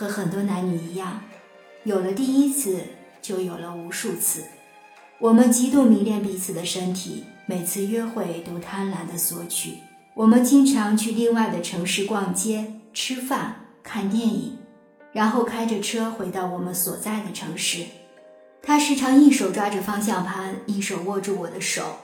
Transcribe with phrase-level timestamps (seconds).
[0.00, 1.20] 和很多男女一样，
[1.84, 2.78] 有了第一次，
[3.20, 4.44] 就有了无数次。
[5.18, 9.74] 我们极度迷恋彼此的身体，每次约会都贪婪地索取。
[10.14, 14.56] 我们经常去另外的城市逛街、吃饭、看电影，
[15.12, 17.84] 然后开着车回到我们所在的城市。
[18.62, 21.96] 他时常一手抓着方向盘，一手握住我的手，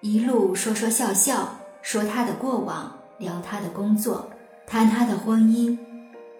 [0.00, 4.30] 一路说说笑笑，说他的过往，聊他的工作，
[4.66, 5.76] 谈他的婚姻。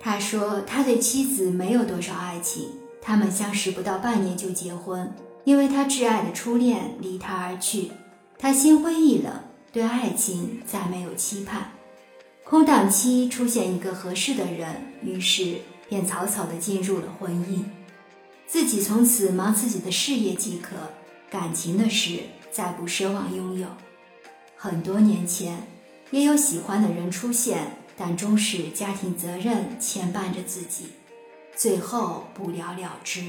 [0.02, 2.70] 他说他对妻子没有多少爱情，
[3.00, 5.14] 他们相识不到半年就结婚。
[5.44, 7.90] 因为他挚爱的初恋离他而去，
[8.38, 9.32] 他心灰意冷，
[9.72, 11.72] 对爱情再没有期盼。
[12.44, 15.56] 空档期出现一个合适的人，于是
[15.88, 17.64] 便草草的进入了婚姻。
[18.46, 20.76] 自己从此忙自己的事业即可，
[21.30, 23.66] 感情的事再不奢望拥有。
[24.56, 25.66] 很多年前，
[26.10, 30.86] 也有喜欢的人出现，但终是家庭责任牵绊着自己，
[31.54, 33.26] 最后不了了之。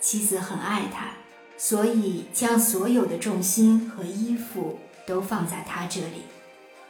[0.00, 1.10] 妻子很爱他，
[1.58, 6.22] 所以将所有的重心和依附都放在他这里，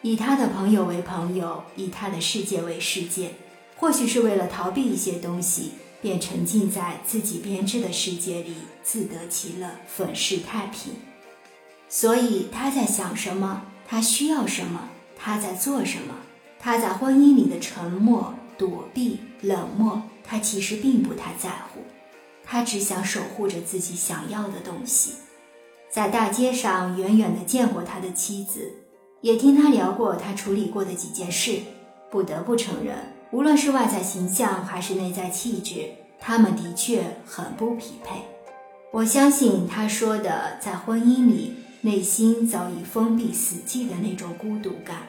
[0.02, 3.32] 以他的朋友为朋友，以他的世界为世界。
[3.74, 10.92] 或许是为了逃避一些东西，便沉浸在自己编织的世界里，自得其乐，粉饰太平。
[11.88, 13.64] 所以他在想什么？
[13.84, 14.90] 他需要什么？
[15.18, 16.14] 他在做什么？
[16.58, 21.80] 他在婚姻里的沉默、躲避、冷漠，他其实并不太在乎。
[22.44, 25.12] 他只想守护着自己想要的东西，
[25.90, 28.72] 在大街上远远地见过他的妻子，
[29.20, 31.60] 也听他聊过他处理过的几件事。
[32.10, 32.96] 不得不承认，
[33.30, 38.22] 无论是外在形象还是内在气质，他们的确很不匹配。
[38.90, 45.06] 我相信他说的，在婚姻里内心早已封闭死寂的那种孤独感，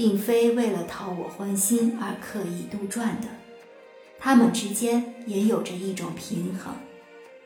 [0.00, 3.28] 并非为了讨我欢心而刻意杜撰的。
[4.18, 6.72] 他们之间也有着一种平衡，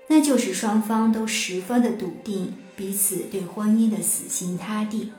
[0.06, 5.10] 那就是双方都十分的笃定彼此对婚姻的死心塌地。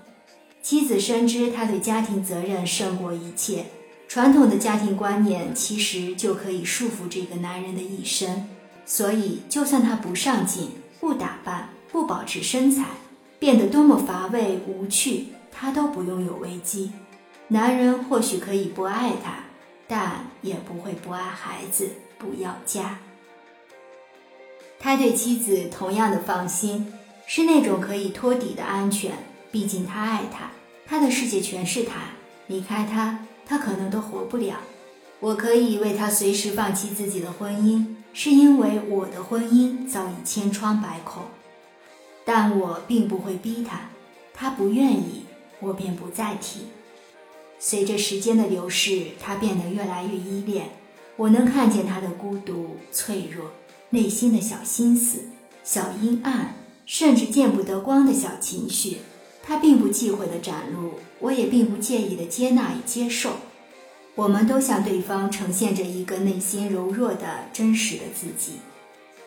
[0.62, 3.66] 妻子深知他对家庭责任胜过一切，
[4.08, 8.48] 传统的家庭观念其实就可以束缚这个男人的一生，
[8.86, 10.70] 所以就算他不上进、
[11.02, 12.86] 不打扮、不保持身材，
[13.40, 16.92] 变得多么乏味无趣，他都不用有危机。
[17.50, 19.46] 男人或许可以不爱他。
[19.88, 22.98] 但也不会不爱孩子，不要家。
[24.80, 26.92] 他对妻子同样的放心，
[27.28, 29.12] 是那种可以托底的安全。
[29.52, 30.50] 毕竟他爱她，
[30.88, 31.98] 他的世界全是他，
[32.48, 34.56] 离开他，他可能都活不了。
[35.20, 41.22] 我可以为他随时放弃自己的婚姻，是因为我的婚姻早已千疮百孔。
[42.26, 43.82] 但我并不会逼他，
[44.34, 45.28] 他不愿意，
[45.60, 46.70] 我便不再提。
[47.68, 50.70] 随着时间的流逝，他变得越来越依恋。
[51.16, 53.54] 我能看见他的孤独、脆弱、
[53.90, 55.22] 内心的小心思、
[55.64, 58.98] 小阴暗，甚至见不得光的小情绪。
[59.42, 63.32] 他并不忌讳的展露，我也并不介意的接纳与接受。
[64.14, 68.60] 我们都向对方呈现着一个内心柔弱的真实的自己。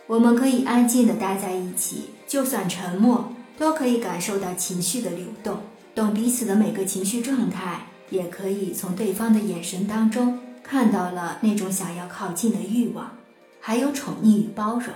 [0.07, 5.59] 我们可以安静的待在一起，就算沉默，都可以感受到情绪的流动，
[5.93, 7.89] 懂彼此的每个情绪状态。
[8.11, 13.17] 也可以从对方的眼神当中看到了那种想要靠近的欲望，
[13.61, 14.89] 还有宠溺与包容。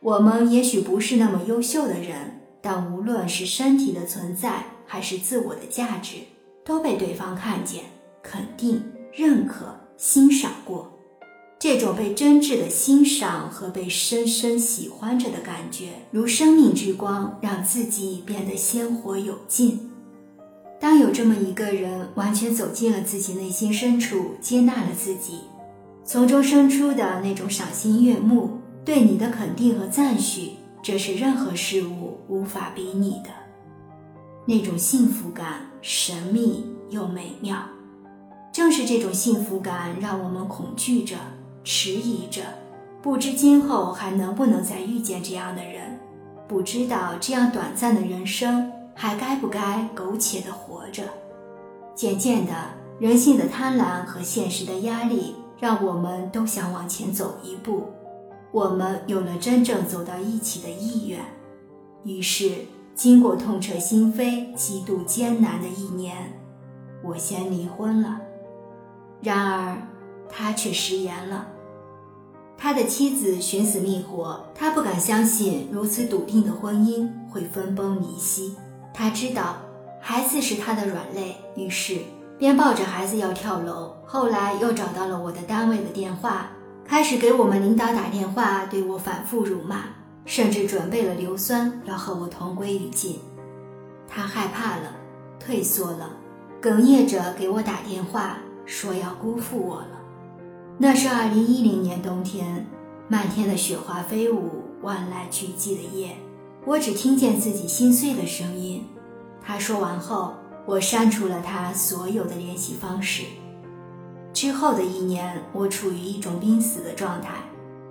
[0.00, 6.16] 我们也许不是那么优秀的人，但无论是身体的存在，还是自我的价值，
[6.64, 7.84] 都被对方看见、
[8.22, 8.82] 肯定、
[9.12, 10.90] 认可、欣赏过。
[11.58, 19.90] 这种被真挚的欣赏和被深深喜欢着的感觉，如生命之光，让自己变得鲜活有劲。
[20.84, 25.40] 当有这么一个人完全走进了自己内心深处，接纳了自己，
[26.04, 30.50] 从中生出的那种赏心悦目、对你的肯定和赞许，
[30.82, 33.30] 这是任何事物无法比拟的。
[34.44, 37.62] 那种幸福感神秘又美妙，
[38.52, 41.16] 正是这种幸福感让我们恐惧着、
[41.64, 42.42] 迟疑着，
[43.00, 45.98] 不知今后还能不能再遇见这样的人，
[46.46, 48.70] 不知道这样短暂的人生。
[48.94, 51.02] 还该不该苟且的活着？
[51.94, 52.52] 渐渐的，
[52.98, 57.84] 人性的贪婪和现实的压力，让我们都想往前走一步。
[58.50, 61.20] 我们有了真正走到一起的意愿。
[62.04, 62.52] 于是，
[62.94, 66.40] 经过痛彻心扉、极度艰难的一年，
[67.02, 68.20] 我先离婚了。
[69.20, 69.76] 然而，
[70.28, 71.48] 他却食言了。
[72.56, 78.54] 他的妻子寻死觅活，他不敢相信如此笃定的婚姻会分崩离析。
[78.94, 79.56] 他知道
[80.00, 81.98] 孩子是他的软肋，于是
[82.38, 86.50] 便抱着孩子要跳楼，后来又找到了我的单位的电话，
[86.84, 89.86] 开始给我们领导打电话，对我反复辱骂，
[90.24, 93.18] 甚至准备了硫酸要和我同归于尽。
[94.08, 94.94] 他害怕了，
[95.40, 96.10] 退缩了，
[96.62, 99.98] 哽咽着给我打电话，说要辜负我了。
[100.78, 102.64] 那是二零一零年冬天，
[103.08, 106.16] 漫天的雪花飞舞，万籁俱寂的夜，
[106.66, 108.84] 我只听见自己心碎的声音。
[109.42, 110.34] 他说完后，
[110.64, 113.24] 我删除了他所有的联系方式。
[114.32, 117.34] 之后的一年，我处于一种濒死的状态，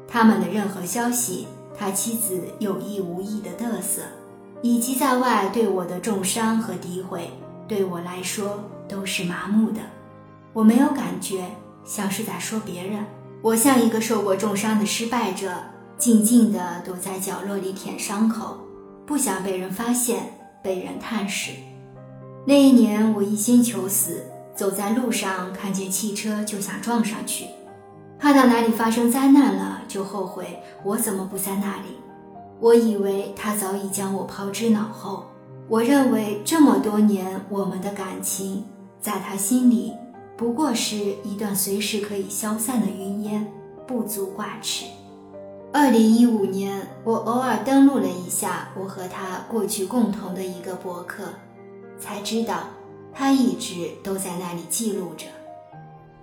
[0.07, 1.47] 他们的任何消息，
[1.77, 4.01] 他妻子有意无意的嘚瑟，
[4.61, 7.29] 以及在外对我的重伤和诋毁，
[7.67, 9.79] 对我来说都是麻木的。
[10.51, 11.45] 我没有感觉。
[11.85, 13.05] 像是在说别人，
[13.41, 15.51] 我像一个受过重伤的失败者，
[15.97, 18.57] 静静地躲在角落里舔伤口，
[19.05, 21.51] 不想被人发现，被人探视。
[22.45, 27.45] 那一年，我一心求死，走在路上看见汽车就想撞上去，
[28.19, 31.97] 看到哪里发生灾难了就后悔我怎么不在那里。
[32.59, 35.25] 我以为他早已将我抛之脑后，
[35.69, 38.65] 我认为这么多年我们的感情，
[38.99, 39.93] 在他心里。
[40.35, 43.47] 不过是一段随时可以消散的云烟，
[43.87, 44.85] 不足挂齿。
[45.75, 51.23] 二零一五年，我偶尔登录了一下我和他过去共同的一个博客，
[51.99, 52.65] 才知道
[53.11, 55.25] 他一直都在那里记录着。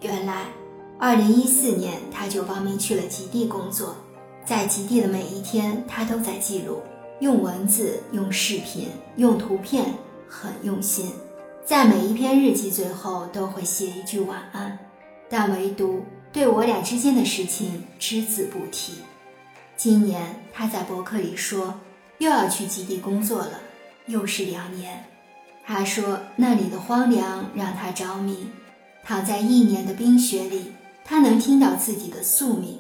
[0.02, 0.44] 原来，
[1.00, 3.96] 二零一四年他就报名去了极地工作，
[4.44, 6.80] 在极地的每一天，他都在记录，
[7.18, 8.86] 用文字、用视频、
[9.16, 9.84] 用图片，
[10.28, 11.10] 很用心。
[11.64, 14.78] 在每一篇日记最后都会写一句晚安，
[15.28, 18.92] 但唯独对我俩之间的事情只字不提。
[19.82, 21.80] 今年他在博客里说
[22.18, 23.62] 又要去基地工作了，
[24.04, 25.06] 又是两年。
[25.64, 28.46] 他说那里的荒凉让他着迷，
[29.02, 32.78] 躺在一年的冰雪里，他能听到自己的宿命。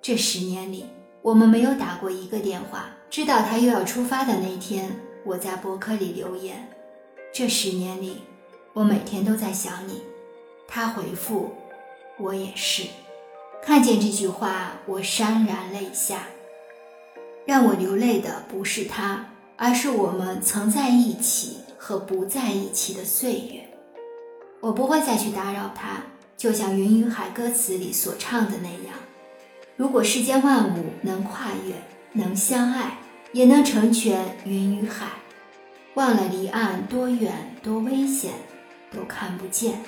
[0.00, 0.86] 这十年里，
[1.20, 2.90] 我们没有打过一个电话。
[3.10, 4.88] 知道他又要出发的那天，
[5.24, 6.68] 我在博客里留言。
[7.34, 8.18] 这十年里，
[8.72, 10.00] 我每天都在想你。
[10.68, 11.50] 他回复，
[12.18, 12.84] 我也是。
[13.60, 16.28] 看见这句话，我潸然泪下。
[17.46, 19.26] 让我流泪的不是他，
[19.56, 23.68] 而是我们曾在一起和不在一起的岁月。
[24.60, 26.02] 我不会再去打扰他，
[26.36, 28.98] 就像云与海歌词里所唱的那样：
[29.76, 31.74] 如果世间万物能跨越，
[32.20, 32.98] 能相爱，
[33.32, 35.06] 也能成全云与海。
[35.94, 38.32] 忘了离岸多远多危险，
[38.90, 39.80] 都看不见。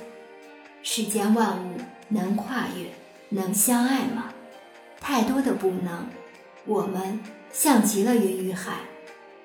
[0.82, 1.72] 世间万物
[2.08, 2.86] 能跨越，
[3.30, 4.32] 能相爱吗？
[5.00, 6.06] 太多的不能。
[6.64, 7.18] 我们
[7.52, 8.72] 像极了云与海，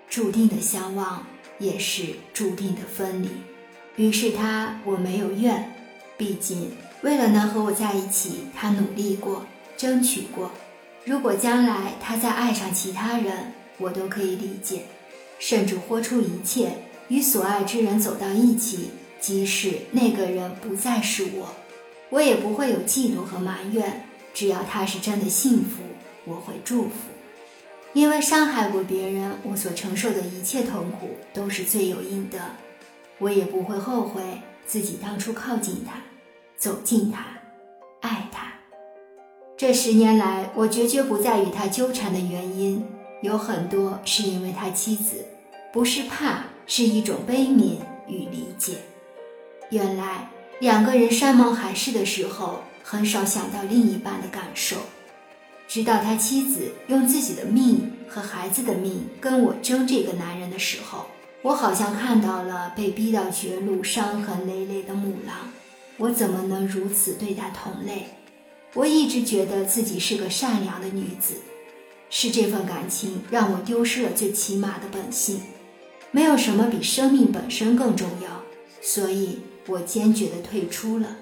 [0.09, 1.25] 注定的相望，
[1.59, 3.29] 也是注定的分离。
[3.95, 5.71] 于是他我没有怨，
[6.17, 6.71] 毕竟
[7.01, 9.45] 为了能和我在一起，他努力过，
[9.77, 10.51] 争取过。
[11.05, 14.85] 如果将来他再爱上其他人，我都可以理解。
[15.39, 16.77] 甚至豁出一切
[17.09, 21.53] 与所爱之人走到一起，即使那个人不再是我，
[22.09, 24.07] 我也不会有嫉妒和埋怨。
[24.33, 25.83] 只要他是真的幸福，
[26.23, 27.12] 我会祝福。
[27.93, 32.39] 因为伤害过别人，我所承受的一切痛苦都是罪有应得。
[33.19, 34.21] 我也不会后悔
[34.65, 36.01] 自己当初靠近他，
[36.57, 37.23] 走近他，
[38.01, 38.51] 爱他。
[39.55, 42.83] 这十年来，我决绝不再与他纠缠的原因
[43.21, 45.25] 有很多，是因为他妻子。
[45.71, 48.77] 不是怕，是一种悲悯与理解。
[49.69, 50.27] 原来
[50.59, 54.77] 两个人山盟海誓的时候，很少想到另一半的感受。
[55.73, 61.07] 直到他妻子用自己的命和孩子的命跟我争这个男人的时候，
[61.41, 65.35] 我好像看到了被逼到绝路、伤痕累累的母狼。
[65.97, 68.05] 我怎么能如此对待同类？
[68.75, 71.37] 我一直觉得自己是个善良的女子，
[72.07, 75.41] 是这份感情让我丢失了最起码的本性。
[76.11, 78.43] 没有什么比生命本身更重要，
[78.79, 81.15] 所以我坚决地退出了。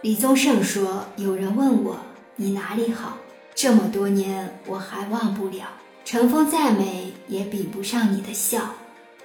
[0.00, 1.98] 李宗盛说：“有人问我
[2.34, 3.18] 你哪里好，
[3.56, 5.66] 这么多年我还忘不了。
[6.04, 8.74] 乘风再美也比不上你的笑。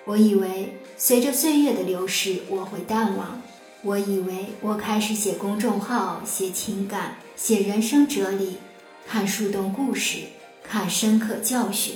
[0.05, 3.41] 我以为随着岁月的流逝我会淡忘，
[3.83, 8.55] 我以为我开始写公众号，写情感，写人生哲理，
[9.05, 10.19] 看树洞故事，
[10.63, 11.95] 看深刻教训。”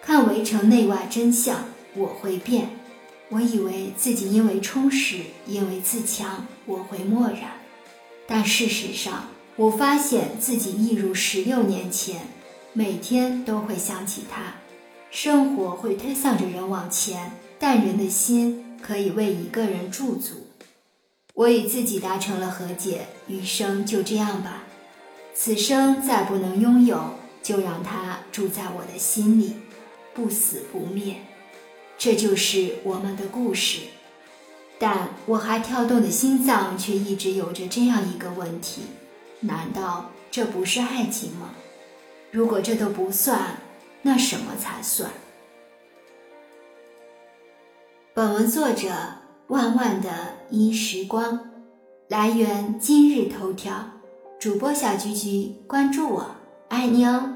[0.00, 1.64] 看围城内外真相，
[1.94, 2.68] 我会变。
[3.30, 7.52] 我以为自己因为充实，因为自强，我会漠然。
[8.26, 12.22] 但事实上，我发现自己一如十六年前，
[12.72, 14.54] 每天都会想起他。
[15.12, 20.48] 生活会推搡着人往前，但人的心可以为一个人驻足。
[21.34, 24.64] 我与自己达成了和解，余生就这样吧。
[25.32, 29.54] 此生再不能拥有，就让它住在我的心里，
[30.12, 31.18] 不死不灭。
[31.96, 33.82] 这就是我们的故事。
[34.80, 38.82] 但我还跳动的心脏却一直有着这样一个问题：
[39.46, 41.50] 难道这不是爱情吗？
[42.30, 43.56] 如果这都不算，
[44.02, 45.10] 那什么才算？
[48.14, 48.88] 本文作者
[49.48, 50.08] 万万的
[50.48, 51.50] 一时光，
[52.08, 53.74] 来源今日头条，
[54.40, 56.36] 主播小菊菊，关注我，
[56.68, 57.33] 爱你哦。